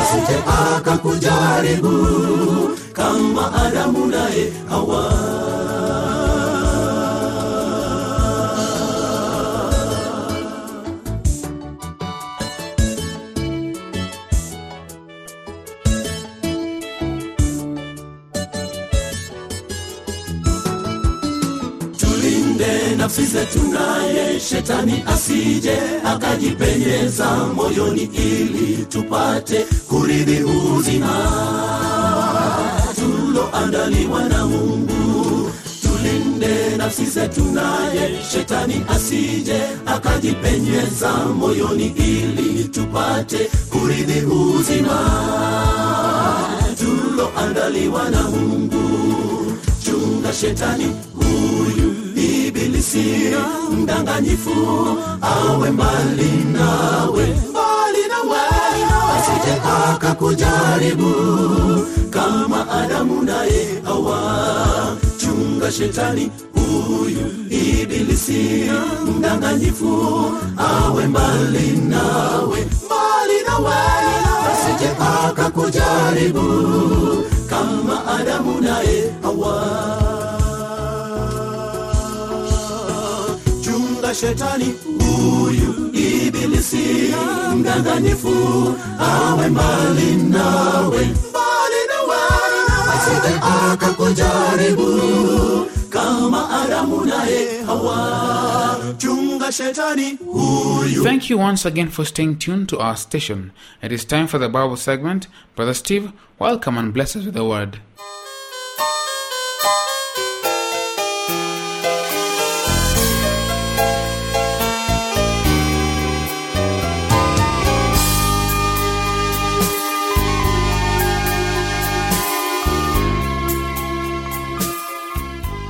Asije 0.02 0.38
akakujaribu 0.76 1.98
kama 2.94 3.54
adamu 3.54 4.06
naye 4.06 4.54
hawa 4.70 5.14
nafsi 23.02 23.26
zetu 23.26 23.60
naye 23.74 24.40
shetani 24.40 25.04
asije 25.08 25.78
akajipenyeza 26.06 27.26
moyoni 27.56 28.02
ili 28.14 28.86
tupate 28.86 29.66
kuridhi 29.90 30.44
uzima. 30.44 31.16
Tuloandaliwa 32.96 34.24
na 34.30 34.46
mungu 34.46 35.52
tulinde 35.82 36.78
nafsi 36.78 37.06
zetu 37.06 37.44
naye 37.46 38.20
shetani 38.32 38.86
asije 38.90 39.62
akajipenyeza 39.86 41.12
moyoni 41.40 41.86
ili 41.98 42.64
tupate 42.64 43.50
kuridhi 43.70 44.20
uzima. 44.26 45.00
Tuloandaliwa 46.80 48.10
na 48.10 48.22
mungu 48.24 48.82
chunga 49.86 50.34
shetani 50.34 50.86
huyu 51.16 51.41
ibilisi 52.82 53.36
mdanganyifu 53.72 54.52
awe 55.22 55.70
mbali 55.72 56.32
nawe. 56.54 57.26
Mbali 57.50 58.04
nawe. 58.10 58.42
Asije 59.18 59.54
akakujaribu 59.94 61.14
kama 62.10 62.70
adamu 62.72 63.22
naye 63.24 63.82
hawa 63.84 64.98
chunga 65.18 65.72
shetani 65.72 66.32
huyu 66.54 67.28
ibilisi 67.50 68.72
mdanganyifu 69.18 70.32
awe 70.58 71.08
mbali 71.08 71.68
nawe. 71.90 72.60
Mbali 72.86 73.38
nawe. 73.48 73.76
Asije 74.52 74.90
akakujaribu 75.00 76.44
kama 77.50 78.08
adamu 78.08 78.62
naye 78.62 79.14
hawa 79.22 80.01
shetani 84.14 84.74
huyu 84.86 85.92
ibilisi 85.94 87.14
mdanganyifu 87.56 88.36
awe 89.00 89.50
mbali 89.50 90.16
nawe 90.16 91.10
asije 92.94 93.34
akakujaribu 93.72 95.02
kama 95.90 96.62
adamu 96.64 97.06
naye 97.06 97.64
hawa 97.66 98.32
Thank 101.04 101.30
you 101.30 101.38
once 101.40 101.66
again 101.66 101.90
for 101.90 102.06
staying 102.06 102.36
tuned 102.36 102.70
to 102.70 102.80
our 102.80 102.96
station. 102.96 103.52
It 103.82 103.92
is 103.92 104.06
time 104.06 104.28
for 104.28 104.38
the 104.38 104.48
Bible 104.48 104.78
segment. 104.78 105.28
Brother 105.56 105.74
Steve, 105.74 106.12
welcome 106.40 106.78
and 106.78 106.94
bless 106.94 107.16
us 107.16 107.26
with 107.26 107.34
the 107.34 107.44
word. 107.44 107.80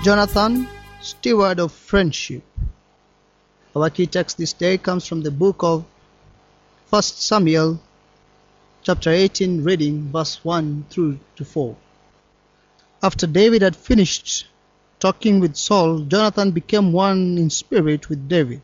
Jonathan, 0.04 0.68
steward 1.00 1.60
of 1.60 1.72
friendship. 1.72 2.42
Our 3.76 3.92
key 3.92 4.08
text 4.08 4.36
this 4.40 4.52
day 4.52 4.80
comes 4.80 5.06
from 5.06 5.22
the 5.22 5.30
book 5.30 5.58
of 5.62 5.86
1 6.90 7.04
Samuel, 7.04 7.80
chapter 8.82 9.12
18, 9.12 9.64
reading 9.64 10.12
verse 10.12 10.44
1 10.44 10.86
through 10.90 11.20
to 11.36 11.46
4. 11.46 11.76
After 13.04 13.28
David 13.28 13.62
had 13.62 13.76
finished 13.76 14.48
talking 15.00 15.40
with 15.40 15.56
Saul, 15.56 16.00
Jonathan 16.00 16.50
became 16.50 16.92
one 16.92 17.38
in 17.38 17.52
spirit 17.52 18.10
with 18.10 18.28
David, 18.28 18.62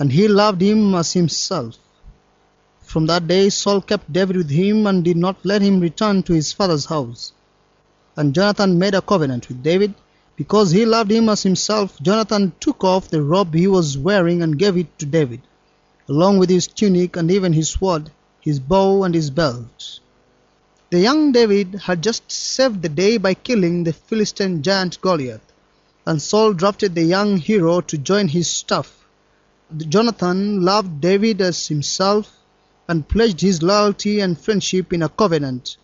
and 0.00 0.10
he 0.10 0.26
loved 0.26 0.60
him 0.60 0.92
as 0.96 1.12
himself. 1.12 1.76
From 2.82 3.06
that 3.06 3.28
day, 3.28 3.48
Saul 3.50 3.80
kept 3.80 4.12
David 4.12 4.36
with 4.36 4.50
him 4.50 4.88
and 4.88 5.04
did 5.04 5.16
not 5.16 5.36
let 5.44 5.62
him 5.62 5.78
return 5.78 6.24
to 6.24 6.32
his 6.32 6.52
father's 6.52 6.86
house. 6.86 7.32
And 8.16 8.34
Jonathan 8.34 8.76
made 8.76 8.96
a 8.96 9.02
covenant 9.02 9.46
with 9.46 9.62
David. 9.62 9.94
Because 10.38 10.70
he 10.70 10.86
loved 10.86 11.10
him 11.10 11.28
as 11.28 11.42
himself, 11.42 12.00
Jonathan 12.00 12.52
took 12.60 12.84
off 12.84 13.10
the 13.10 13.20
robe 13.20 13.54
he 13.54 13.66
was 13.66 13.98
wearing 13.98 14.40
and 14.40 14.56
gave 14.56 14.76
it 14.76 14.96
to 15.00 15.04
David, 15.04 15.40
along 16.08 16.38
with 16.38 16.48
his 16.48 16.68
tunic 16.68 17.16
and 17.16 17.28
even 17.28 17.52
his 17.52 17.70
sword, 17.70 18.12
his 18.40 18.60
bow 18.60 19.02
and 19.02 19.16
his 19.16 19.30
belt. 19.30 19.98
The 20.90 21.00
young 21.00 21.32
David 21.32 21.74
had 21.86 22.04
just 22.04 22.30
saved 22.30 22.82
the 22.82 22.88
day 22.88 23.16
by 23.16 23.34
killing 23.34 23.82
the 23.82 23.92
Philistine 23.92 24.62
giant 24.62 25.00
Goliath, 25.00 25.52
and 26.06 26.22
Saul 26.22 26.52
drafted 26.52 26.94
the 26.94 27.02
young 27.02 27.38
hero 27.38 27.80
to 27.80 27.98
join 27.98 28.28
his 28.28 28.48
staff. 28.48 29.04
Jonathan 29.76 30.62
loved 30.62 31.00
David 31.00 31.40
as 31.40 31.66
himself 31.66 32.36
and 32.86 33.08
pledged 33.08 33.40
his 33.40 33.60
loyalty 33.60 34.20
and 34.20 34.40
friendship 34.40 34.92
in 34.92 35.02
a 35.02 35.08
covenant, 35.08 35.78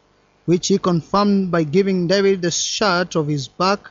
which 0.44 0.68
he 0.68 0.78
confirmed 0.78 1.50
by 1.50 1.64
giving 1.64 2.06
David 2.06 2.40
the 2.40 2.52
shirt 2.52 3.16
of 3.16 3.26
his 3.26 3.48
back 3.48 3.90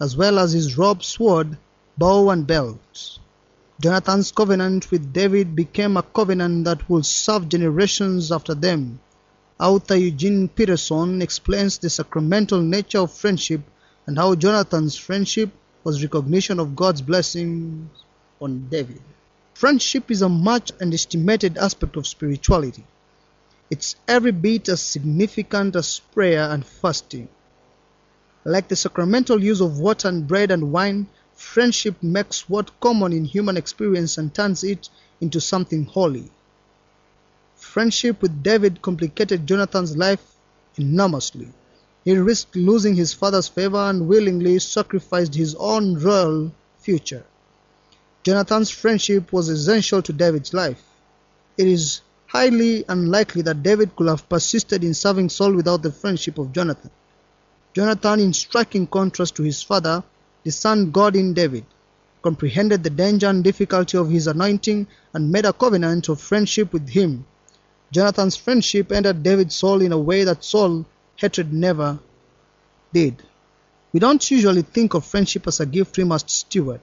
as 0.00 0.16
well 0.16 0.38
as 0.38 0.52
his 0.52 0.78
robe, 0.78 1.02
sword, 1.02 1.56
bow, 1.96 2.30
and 2.30 2.46
belt. 2.46 3.18
Jonathan's 3.80 4.32
covenant 4.32 4.90
with 4.90 5.12
David 5.12 5.54
became 5.54 5.96
a 5.96 6.02
covenant 6.02 6.64
that 6.64 6.88
will 6.88 7.02
serve 7.02 7.48
generations 7.48 8.32
after 8.32 8.54
them. 8.54 8.98
Author 9.60 9.96
Eugene 9.96 10.48
Peterson 10.48 11.22
explains 11.22 11.78
the 11.78 11.90
sacramental 11.90 12.60
nature 12.60 12.98
of 12.98 13.12
friendship 13.12 13.60
and 14.06 14.16
how 14.16 14.34
Jonathan's 14.34 14.96
friendship 14.96 15.50
was 15.84 16.02
recognition 16.02 16.60
of 16.60 16.76
God's 16.76 17.02
blessings 17.02 17.88
on 18.40 18.68
David. 18.68 19.02
Friendship 19.54 20.10
is 20.10 20.22
a 20.22 20.28
much 20.28 20.70
underestimated 20.80 21.58
aspect 21.58 21.96
of 21.96 22.06
spirituality. 22.06 22.84
It's 23.70 23.96
every 24.06 24.30
bit 24.30 24.68
as 24.68 24.80
significant 24.80 25.76
as 25.76 26.00
prayer 26.14 26.50
and 26.50 26.64
fasting. 26.64 27.28
Like 28.48 28.68
the 28.68 28.76
sacramental 28.76 29.44
use 29.44 29.60
of 29.60 29.78
water 29.78 30.08
and 30.08 30.26
bread 30.26 30.50
and 30.50 30.72
wine, 30.72 31.06
friendship 31.34 32.02
makes 32.02 32.48
what 32.48 32.80
common 32.80 33.12
in 33.12 33.26
human 33.26 33.58
experience 33.58 34.16
and 34.16 34.32
turns 34.32 34.64
it 34.64 34.88
into 35.20 35.38
something 35.38 35.84
holy. 35.84 36.30
Friendship 37.56 38.22
with 38.22 38.42
David 38.42 38.80
complicated 38.80 39.46
Jonathan's 39.46 39.98
life 39.98 40.22
enormously. 40.78 41.52
He 42.06 42.16
risked 42.16 42.56
losing 42.56 42.96
his 42.96 43.12
father's 43.12 43.48
favor 43.48 43.76
and 43.76 44.08
willingly 44.08 44.58
sacrificed 44.60 45.34
his 45.34 45.54
own 45.56 45.98
royal 45.98 46.50
future. 46.78 47.24
Jonathan's 48.22 48.70
friendship 48.70 49.30
was 49.30 49.50
essential 49.50 50.00
to 50.00 50.12
David's 50.14 50.54
life. 50.54 50.82
It 51.58 51.66
is 51.66 52.00
highly 52.28 52.86
unlikely 52.88 53.42
that 53.42 53.62
David 53.62 53.94
could 53.94 54.08
have 54.08 54.26
persisted 54.26 54.84
in 54.84 54.94
serving 54.94 55.28
Saul 55.28 55.52
without 55.52 55.82
the 55.82 55.92
friendship 55.92 56.38
of 56.38 56.54
Jonathan. 56.54 56.90
Jonathan, 57.74 58.20
in 58.20 58.32
striking 58.32 58.86
contrast 58.86 59.36
to 59.36 59.42
his 59.42 59.62
father, 59.62 60.02
discerned 60.42 60.92
God 60.92 61.14
in 61.14 61.34
David, 61.34 61.64
comprehended 62.22 62.82
the 62.82 62.90
danger 62.90 63.28
and 63.28 63.44
difficulty 63.44 63.98
of 63.98 64.10
his 64.10 64.26
anointing, 64.26 64.86
and 65.12 65.30
made 65.30 65.44
a 65.44 65.52
covenant 65.52 66.08
of 66.08 66.20
friendship 66.20 66.72
with 66.72 66.88
him. 66.88 67.26
Jonathan's 67.90 68.36
friendship 68.36 68.90
entered 68.92 69.22
David's 69.22 69.54
soul 69.54 69.82
in 69.82 69.92
a 69.92 69.98
way 69.98 70.24
that 70.24 70.44
Saul's 70.44 70.86
hatred 71.16 71.52
never 71.52 71.98
did. 72.92 73.22
We 73.92 74.00
don't 74.00 74.30
usually 74.30 74.62
think 74.62 74.94
of 74.94 75.04
friendship 75.04 75.46
as 75.46 75.60
a 75.60 75.66
gift 75.66 75.96
we 75.96 76.04
must 76.04 76.28
steward. 76.30 76.80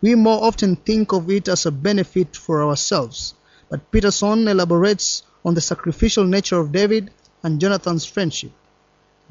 We 0.00 0.14
more 0.14 0.44
often 0.44 0.76
think 0.76 1.12
of 1.12 1.30
it 1.30 1.48
as 1.48 1.66
a 1.66 1.72
benefit 1.72 2.36
for 2.36 2.64
ourselves. 2.64 3.34
But 3.68 3.90
Peterson 3.90 4.46
elaborates 4.46 5.22
on 5.44 5.54
the 5.54 5.60
sacrificial 5.60 6.24
nature 6.24 6.58
of 6.58 6.72
David 6.72 7.10
and 7.42 7.60
Jonathan's 7.60 8.04
friendship. 8.04 8.52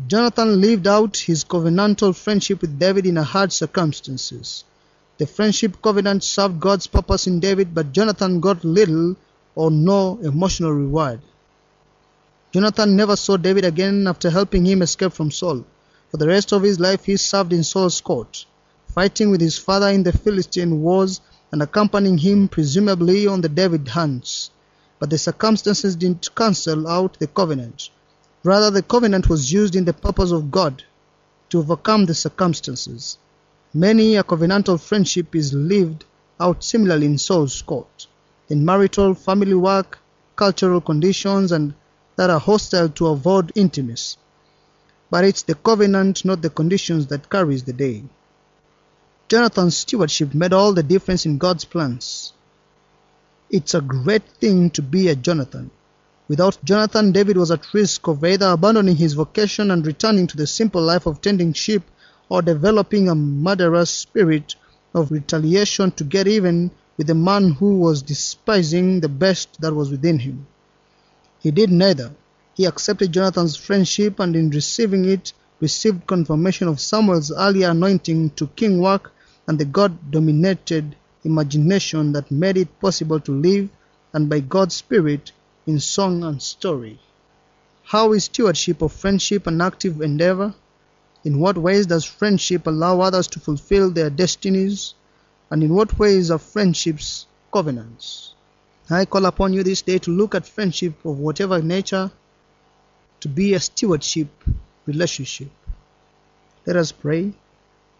Jonathan 0.06 0.62
lived 0.62 0.86
out 0.86 1.18
his 1.18 1.44
covenantal 1.44 2.16
friendship 2.16 2.62
with 2.62 2.78
David 2.78 3.08
in 3.08 3.16
hard 3.16 3.52
circumstances. 3.52 4.64
The 5.18 5.26
friendship 5.26 5.82
covenant 5.82 6.24
served 6.24 6.60
God's 6.60 6.86
purpose 6.86 7.26
in 7.26 7.40
David, 7.40 7.74
but 7.74 7.94
Jonathan 7.94 8.40
got 8.40 8.64
little 8.64 9.16
or 9.56 9.72
no 9.72 10.20
emotional 10.22 10.72
reward. 10.72 11.20
Jonathan 12.54 12.96
never 12.96 13.16
saw 13.16 13.38
David 13.38 13.66
again 13.66 14.06
after 14.06 14.30
helping 14.30 14.68
him 14.68 14.84
escape 14.84 15.14
from 15.14 15.32
Saul. 15.32 15.66
For 16.12 16.18
the 16.18 16.28
rest 16.28 16.52
of 16.52 16.62
his 16.62 16.80
life, 16.80 17.06
he 17.06 17.18
served 17.18 17.52
in 17.52 17.64
Saul's 17.64 18.00
court, 18.00 18.46
fighting 18.94 19.32
with 19.32 19.42
his 19.42 19.58
father 19.58 19.90
in 19.90 20.04
the 20.04 20.14
Philistine 20.14 20.80
wars 20.84 21.22
and 21.52 21.64
accompanying 21.64 22.20
him 22.20 22.50
presumably 22.50 23.26
on 23.26 23.42
the 23.42 23.50
David 23.50 23.88
hunts. 23.88 24.52
But 25.00 25.10
the 25.10 25.18
circumstances 25.18 25.96
didn't 25.96 26.36
cancel 26.36 26.88
out 26.88 27.18
the 27.18 27.26
covenant. 27.26 27.90
Rather, 28.48 28.72
the 28.72 28.82
covenant 28.82 29.28
was 29.28 29.52
used 29.52 29.76
in 29.76 29.84
the 29.84 29.92
purpose 29.92 30.32
of 30.32 30.52
God 30.52 30.82
to 31.50 31.60
overcome 31.60 32.06
the 32.06 32.16
circumstances. 32.16 33.18
Many 33.74 34.16
a 34.16 34.24
covenantal 34.24 34.80
friendship 34.80 35.36
is 35.36 35.52
lived 35.54 36.06
out 36.40 36.64
similarly 36.64 37.08
in 37.08 37.18
Saul's 37.18 37.62
court, 37.62 38.08
in 38.48 38.64
marital, 38.64 39.16
family 39.16 39.54
work, 39.54 40.00
cultural 40.38 40.80
conditions, 40.80 41.52
and 41.52 41.74
that 42.16 42.30
are 42.30 42.40
hostile 42.40 42.88
to 42.88 43.08
avoid 43.08 43.52
intimacy. 43.54 44.18
But 45.12 45.26
it's 45.26 45.42
the 45.42 45.56
covenant, 45.56 46.24
not 46.24 46.42
the 46.42 46.50
conditions, 46.50 47.08
that 47.08 47.30
carries 47.30 47.66
the 47.66 47.74
day. 47.74 48.06
Jonathan's 49.28 49.76
stewardship 49.76 50.34
made 50.34 50.54
all 50.54 50.72
the 50.72 50.84
difference 50.84 51.26
in 51.26 51.38
God's 51.38 51.66
plans. 51.66 52.32
It's 53.50 53.74
a 53.74 53.82
great 53.82 54.26
thing 54.40 54.70
to 54.70 54.82
be 54.82 55.10
a 55.10 55.18
Jonathan. 55.18 55.70
Without 56.28 56.58
Jonathan, 56.66 57.13
David 57.13 57.38
was 57.38 57.52
at 57.52 57.74
risk 57.74 58.08
of 58.08 58.24
either 58.24 58.48
abandoning 58.48 58.98
his 58.98 59.13
vocation 59.13 59.72
and 59.72 59.86
returning 59.86 60.28
to 60.28 60.36
the 60.36 60.46
simple 60.46 60.82
life 60.82 61.06
of 61.06 61.22
tending 61.22 61.54
sheep 61.54 61.84
or 62.28 62.42
developing 62.42 63.08
a 63.08 63.16
murderous 63.16 63.90
spirit 63.90 64.56
of 64.94 65.10
retaliation 65.10 65.90
to 65.92 66.04
get 66.04 66.28
even 66.28 66.70
with 66.98 67.08
the 67.08 67.16
man 67.16 67.52
who 67.52 67.78
was 67.78 68.02
despising 68.02 69.00
the 69.00 69.08
best 69.08 69.62
that 69.62 69.74
was 69.74 69.90
within 69.90 70.20
him. 70.20 70.46
He 71.40 71.52
did 71.52 71.72
neither. 71.72 72.12
He 72.56 72.66
accepted 72.66 73.13
Jonathan's 73.13 73.56
friendship 73.56 74.20
and 74.20 74.36
in 74.36 74.50
receiving 74.50 75.06
it 75.06 75.32
received 75.62 76.08
confirmation 76.08 76.68
of 76.68 76.82
Samuel's 76.82 77.32
earlier 77.32 77.70
anointing 77.70 78.32
to 78.32 78.48
king 78.48 78.80
work 78.80 79.13
and 79.48 79.58
the 79.58 79.66
God 79.66 80.12
dominated 80.12 80.96
imagination 81.24 82.12
that 82.12 82.32
made 82.32 82.58
it 82.58 82.80
possible 82.82 83.20
to 83.22 83.32
live 83.32 83.70
and 84.13 84.30
by 84.30 84.42
God's 84.42 84.76
Spirit 84.76 85.32
in 85.68 85.82
song 85.82 86.24
and 86.24 86.42
story. 86.42 86.98
How 87.84 88.14
is 88.14 88.24
stewardship 88.24 88.82
of 88.82 88.94
friendship 88.94 89.48
an 89.48 89.60
active 89.60 90.02
endeavor? 90.02 90.56
In 91.26 91.40
what 91.40 91.58
ways 91.58 91.86
does 91.86 92.06
friendship 92.06 92.68
allow 92.68 93.02
others 93.02 93.28
to 93.28 93.42
fulfill 93.42 93.92
their 93.92 94.10
destinies? 94.10 94.94
And 95.52 95.62
in 95.62 95.74
what 95.74 96.00
ways 96.00 96.32
are 96.32 96.38
friendships 96.38 97.26
covenants? 97.52 98.34
I 98.90 99.04
call 99.04 99.26
upon 99.26 99.52
you 99.52 99.62
this 99.64 99.82
day 99.82 99.98
to 100.00 100.12
look 100.12 100.36
at 100.36 100.46
friendship 100.46 101.04
of 101.04 101.20
whatever 101.20 101.62
nature 101.62 102.12
to 103.20 103.28
be 103.28 103.54
a 103.54 103.60
stewardship 103.60 104.30
relationship. 104.86 105.50
Let 106.66 106.78
us 106.78 106.94
pray. 106.94 107.34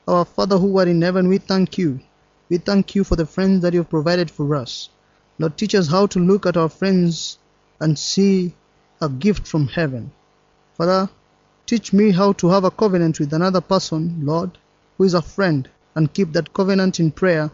Our 0.08 0.24
Father 0.24 0.58
who 0.58 0.78
art 0.78 0.88
in 0.88 1.02
heaven, 1.02 1.28
we 1.28 1.38
thank 1.38 1.78
you. 1.78 2.00
We 2.48 2.60
thank 2.60 2.96
you 2.96 3.04
for 3.04 3.18
the 3.18 3.26
friends 3.26 3.62
that 3.64 3.74
you 3.74 3.80
have 3.80 3.90
provided 3.90 4.32
for 4.32 4.56
us. 4.56 4.88
Lord, 5.38 5.58
teach 5.58 5.76
us 5.76 5.90
how 5.90 6.08
to 6.08 6.20
look 6.20 6.46
at 6.46 6.56
our 6.56 6.70
friends 6.70 7.40
and 7.80 7.98
see 7.98 8.54
a 9.02 9.10
gift 9.10 9.48
from 9.48 9.68
heaven. 9.68 10.12
Father, 10.76 11.10
teach 11.66 11.94
me 11.94 12.12
how 12.12 12.34
to 12.34 12.50
have 12.50 12.63
a 12.63 12.72
covenant 12.72 13.20
with 13.20 13.34
another 13.34 13.62
person, 13.62 14.26
Lord, 14.26 14.58
who 14.98 15.04
is 15.04 15.13
a 15.13 15.22
friend, 15.22 15.70
and 15.96 16.13
keep 16.13 16.34
that 16.34 16.54
covenant 16.54 17.00
in 17.00 17.12
prayer 17.12 17.52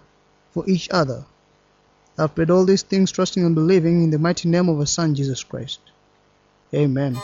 for 0.52 0.68
each 0.70 0.90
other. 0.92 1.26
I've 2.18 2.36
prayed 2.36 2.52
all 2.52 2.66
these 2.66 2.84
things, 2.84 3.12
trusting 3.12 3.44
and 3.44 3.56
believing 3.56 4.04
in 4.04 4.12
the 4.12 4.20
mighty 4.20 4.48
name 4.48 4.70
of 4.70 4.80
our 4.80 4.86
Son, 4.86 5.16
Jesus 5.16 5.44
Christ. 5.44 5.80
Amen. 6.74 7.18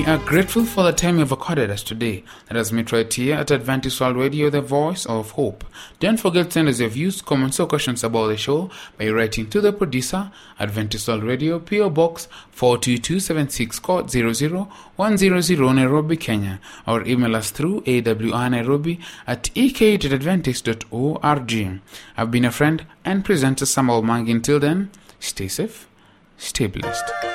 We 0.00 0.06
are 0.06 0.16
grateful 0.16 0.64
for 0.64 0.82
the 0.82 0.92
time 0.92 1.18
you've 1.18 1.30
accorded 1.30 1.70
us 1.70 1.82
today. 1.82 2.24
Let 2.50 2.58
us 2.58 2.72
meet 2.72 2.90
right 2.90 3.12
here 3.12 3.36
at 3.36 3.50
Adventist 3.50 4.00
World 4.00 4.16
Radio, 4.16 4.48
the 4.48 4.62
voice 4.62 5.04
of 5.04 5.32
hope. 5.32 5.62
Don't 5.98 6.16
forget 6.16 6.46
to 6.46 6.52
send 6.52 6.70
us 6.70 6.80
your 6.80 6.88
views, 6.88 7.20
comments, 7.20 7.60
or 7.60 7.66
questions 7.66 8.02
about 8.02 8.28
the 8.28 8.38
show 8.38 8.70
by 8.96 9.10
writing 9.10 9.50
to 9.50 9.60
the 9.60 9.74
producer, 9.74 10.32
Adventist 10.58 11.06
World 11.06 11.24
Radio, 11.24 11.58
PO 11.58 11.90
Box 11.90 12.28
42276, 12.52 13.78
code 13.80 14.10
00100 14.10 15.74
Nairobi, 15.74 16.16
Kenya, 16.16 16.60
or 16.86 17.06
email 17.06 17.36
us 17.36 17.50
through 17.50 17.82
awnairobi 17.82 19.00
at 19.26 19.50
ek.adventist.org. 19.54 21.80
I've 22.16 22.30
been 22.30 22.46
a 22.46 22.50
friend 22.50 22.86
and 23.04 23.22
presenter 23.22 23.66
Samuel 23.66 24.00
Mang. 24.00 24.30
Until 24.30 24.60
then, 24.60 24.90
stay 25.18 25.48
safe, 25.48 25.90
stay 26.38 26.68
blessed. 26.68 27.29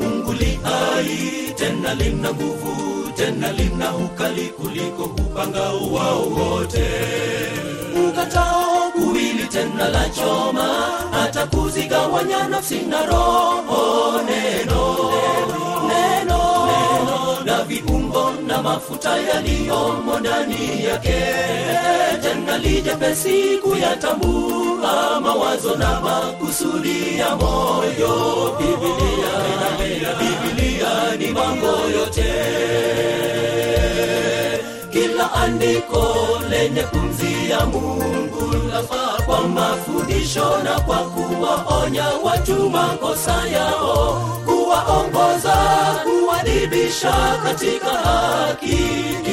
Mungu 0.00 0.32
li 0.32 0.58
hai 0.62 1.52
tena 1.58 1.94
lina 1.94 2.30
nguvu 2.32 2.74
tena 3.16 3.52
lina 3.52 3.96
ukali 3.96 4.46
kuliko 4.48 5.04
upanga 5.04 5.62
wao 5.94 6.22
wote. 6.36 6.88
Ukatao 8.08 8.90
kuwili 8.92 9.44
tena 9.48 9.88
la 9.88 10.08
choma 10.08 10.68
hata 11.10 11.46
kuzigawanya 11.46 12.48
nafsi 12.48 12.78
na 12.78 13.06
roho 13.06 13.45
mafuta 18.76 19.16
yaliyomo 19.16 20.18
ndani 20.20 20.84
yake 20.84 21.24
tena 22.22 22.58
lijepesi 22.58 23.58
kuyatambua 23.62 25.20
mawazo 25.20 25.76
na 25.76 26.00
makusudi 26.00 27.18
ya 27.18 27.36
moyo. 27.36 28.56
Bibilia 28.58 30.14
bibilia 30.18 31.16
ni 31.18 31.26
mambo 31.26 31.66
yote. 31.66 32.34
Kila 34.92 35.32
andiko 35.32 36.16
lenye 36.50 36.82
pumzi 36.82 37.50
ya 37.50 37.66
mungu 37.66 38.54
lafaa 38.72 39.22
kwa 39.26 39.48
mafundisho 39.48 40.58
na 40.64 40.80
kwa 40.80 40.96
kuwaonya 40.98 42.04
watu 42.24 42.70
makosa 42.70 43.46
yao 43.52 44.22
kuwaongoza 44.46 45.56
kuwadibisha 46.50 47.38
katika 47.44 47.88
haki 47.90 48.78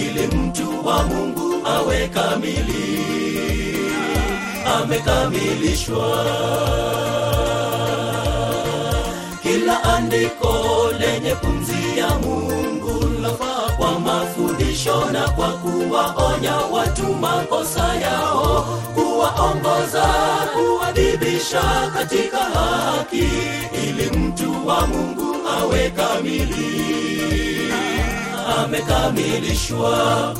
ili 0.02 0.28
mtu 0.28 0.88
wa 0.88 1.04
mungu 1.04 1.68
awe 1.68 2.08
kamili. 2.08 3.06
Amekamilishwa. 4.76 6.26
Kila 9.44 9.84
andiko 9.84 10.56
lenye 11.00 11.36
pumzi 11.36 11.98
ya 11.98 12.10
mungu 12.10 13.06
lafaa 13.22 13.70
kwa 13.78 14.00
mafundisho 14.00 15.06
na 15.12 15.30
kwa 15.30 15.48
kuwaonya 15.48 16.56
watu 16.72 17.04
makosa 17.14 17.96
yao. 17.96 18.66
Kuwadibisha 18.96 19.24
katika 22.04 22.38
haki 22.38 23.28
ili 23.88 24.18
mtu 24.18 24.68
wa 24.68 24.88
mungu 24.88 25.36
awe 25.60 25.90
kamili. 25.90 26.84
Amekamilishwa 28.58 30.36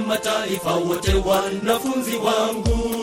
mataifa 0.00 0.70
wote 0.74 1.14
wanafunzi 1.14 2.16
wangu. 2.16 2.96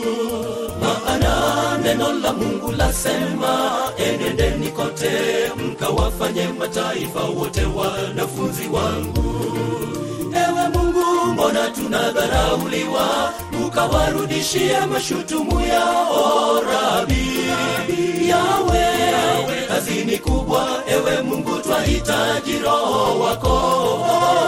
Maana 0.81 1.77
neno 1.83 2.13
la 2.13 2.33
mungu 2.33 2.71
lasema 2.71 3.71
enendeni 3.97 4.67
kote 4.67 5.11
mkawafanye 5.67 6.47
mataifa 6.47 7.19
wote 7.23 7.65
wanafunzi 7.65 8.67
wangu. 8.67 9.33
Ewe 10.35 10.69
mungu 10.73 11.25
mbona 11.33 11.69
tunadharauliwa? 11.69 13.33
Ukawarudishia 13.67 14.87
mashutumu 14.87 15.61
yao 15.61 16.61
rabi. 16.61 17.27
Yawe 18.29 18.87
kazi 19.73 20.05
ni 20.05 20.17
kubwa 20.17 20.67
ewe 20.87 21.21
mungu 21.21 21.59
twahitaji 21.59 22.59
roho 22.59 23.19
wako. 23.19 23.57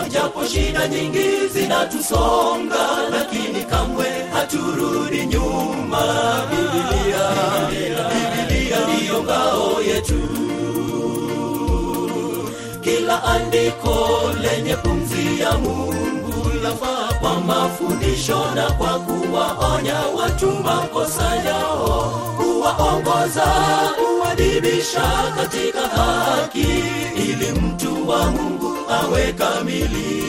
Japo 0.09 0.45
shida 0.45 0.87
nyingi 0.87 1.47
zinatusonga 1.53 2.85
lakini 3.11 3.63
kamwe 3.65 4.05
haturudi 4.33 5.25
nyuma. 5.25 6.03
Biblia, 6.49 7.27
Biblia 7.69 8.77
ndiyo 8.87 9.23
ngao 9.23 9.81
yetu. 9.87 10.21
Kila 12.81 13.23
andiko 13.23 14.07
lenye 14.41 14.75
pumzi 14.75 15.39
ya 15.39 15.51
mungu 15.57 16.51
lafaa 16.63 17.13
kwa 17.19 17.39
mafundisho 17.39 18.45
na 18.55 18.71
kwa 18.71 18.99
kuwaonya 18.99 19.99
watu 20.17 20.51
makosa 20.51 21.35
yao 21.35 22.21
kuwaongoza 22.73 23.45
kuwadibisha 23.97 25.33
katika 25.37 25.81
haki 25.81 26.67
ili 27.15 27.51
mtu 27.51 28.09
wa 28.09 28.31
mungu 28.31 28.77
awe 28.89 29.33
kamili. 29.33 30.23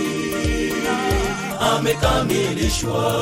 Amekamilishwa. 1.61 3.13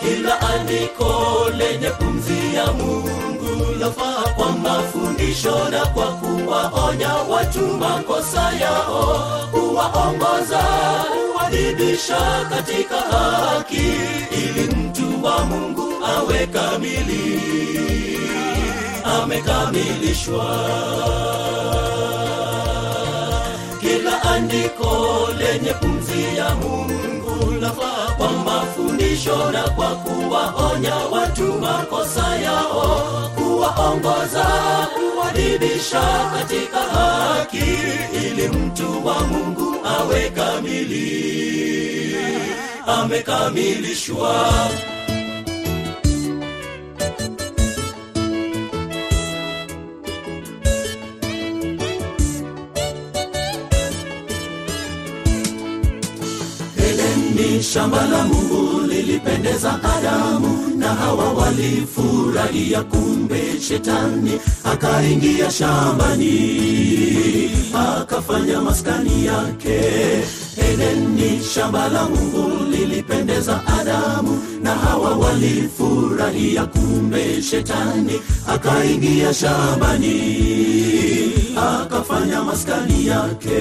Kila 0.00 0.40
andiko 0.40 1.24
lenye 1.56 1.90
pumzi 1.90 2.54
ya 2.54 2.72
mungu 2.72 3.66
lafaa 3.80 4.22
kwa 4.36 4.52
mafundisho 4.52 5.68
na 5.70 5.86
kwa 5.86 6.06
kuwaonya 6.06 7.14
watu 7.14 7.60
makosa 7.66 8.52
yao. 8.60 9.30
Kuwaongoza 9.50 10.62
kuwadibisha 11.32 12.46
katika 12.50 12.96
haki 12.96 13.90
ili 14.32 14.74
mtu 14.76 15.24
wa 15.24 15.44
mungu 15.44 15.87
awe 16.16 16.46
kamili 16.46 17.40
amekamilishwa. 19.04 20.46
Kila 23.80 24.22
andiko 24.22 25.28
lenye 25.38 25.72
pumzi 25.74 26.36
ya 26.36 26.54
mungu 26.54 27.50
lafaa 27.60 28.14
kwa 28.18 28.32
mafundisho 28.32 29.50
na 29.52 29.62
kwa 29.62 29.86
kuwaonya 29.88 30.94
watu 30.94 31.42
makosa 31.52 32.36
yao. 32.36 33.30
Kuwaongoza 33.34 34.46
kuwadibisha 34.94 36.30
katika 36.38 36.78
haki 36.78 37.64
ili 38.26 38.48
mtu 38.48 39.06
wa 39.06 39.20
mungu 39.20 39.76
awe 39.86 40.30
kamili 40.30 41.28
amekamilishwa 42.86 44.44
Edeni, 57.38 57.62
shamba 57.62 58.06
la 58.10 58.24
Mungu 58.24 58.80
lilipendeza 58.86 59.78
Adamu 59.82 60.74
na 60.76 60.88
Hawa 60.94 61.32
walifurahia, 61.32 62.82
kumbe 62.82 63.60
shetani 63.68 64.40
akaingia 64.64 65.50
shambani 65.50 66.30
akafanya 67.74 68.60
maskani 68.60 69.26
yake. 69.26 69.80
ni 71.16 71.40
shamba 71.54 71.88
la 71.88 72.04
Mungu 72.08 72.64
lilipendeza 72.70 73.62
Adamu 73.80 74.42
na 74.62 74.74
Hawa 74.74 75.16
walifurahia, 75.16 76.66
kumbe 76.66 77.42
shetani 77.42 78.20
akaingia 78.48 79.34
shambani 79.34 80.14
akafanya 81.56 82.42
maskani 82.42 83.06
yake. 83.06 83.60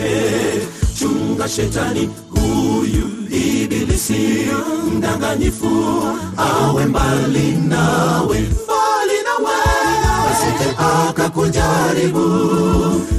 Chunga 0.99 1.47
shetani 1.49 2.09
huyu 2.29 3.16
ibilisi 4.13 4.47
mdanganyifu 4.95 5.67
awe 6.37 6.85
mbali 6.85 7.51
nawe. 7.67 8.39
Mbali 8.39 9.17
nawe. 9.27 9.55
Asije 10.31 10.69
akakujaribu 10.77 12.25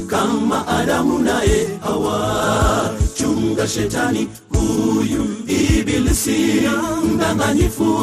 kama 0.07 0.67
adamu 0.67 1.19
naye 1.19 1.67
hawa. 1.83 2.89
Chunga 3.13 3.67
shetani 3.67 4.27
huyu 4.53 5.25
ibilisi 5.47 6.69
mdanganyifu 7.13 7.95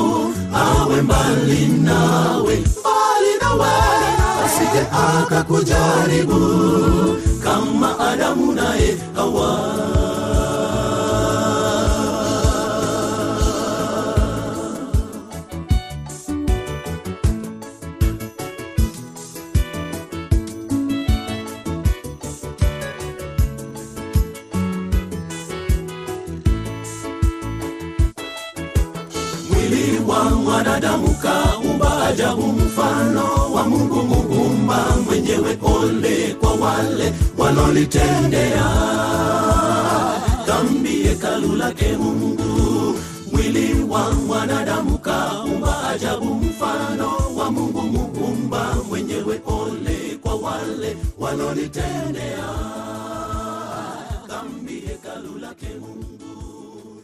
awe 0.54 1.02
mbali 1.02 1.66
nawe. 1.66 2.54
Mbali 2.80 3.32
nawe. 3.40 3.68
Asije 4.44 4.86
akakujaribu 4.92 6.40
kama 7.44 7.98
adamu 7.98 8.52
naye 8.52 8.96
hawa 9.16 9.85
walolitendea 37.76 38.64
dhambi 40.46 40.88
hekalu 40.88 41.56
lake 41.56 41.96
mungu 41.96 42.98
mwili 43.32 43.82
wa 43.88 44.12
mwanadamu 44.12 44.98
kaumba 44.98 45.88
ajabu 45.88 46.34
mfano 46.34 47.12
wa 47.36 47.50
mungu 47.50 47.82
muumba 47.82 48.74
mwenyewe 48.88 49.38
pole 49.38 50.18
kwa 50.22 50.34
wale 50.34 50.96
walolitendea 51.18 52.48
dhambi 54.28 54.72
hekalu 54.80 55.38
lake 55.38 55.68
mungu 55.80 57.02